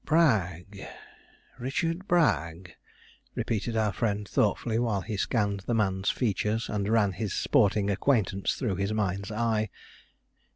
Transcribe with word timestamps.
'Bragg 0.03 0.81
Richard 1.59 2.07
Bragg,' 2.07 2.73
repeated 3.35 3.77
our 3.77 3.93
friend, 3.93 4.27
thoughtfully, 4.27 4.79
while 4.79 5.01
he 5.01 5.15
scanned 5.15 5.59
the 5.67 5.75
man's 5.75 6.09
features, 6.09 6.69
and 6.69 6.89
ran 6.89 7.11
his 7.11 7.33
sporting 7.35 7.87
acquaintance 7.91 8.53
through 8.55 8.77
his 8.77 8.93
mind's 8.93 9.29
eye. 9.31 9.69